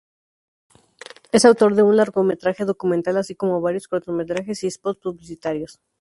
[1.31, 5.79] Es autor de un largometraje documental así como varios cortometrajes y spots publicitarios.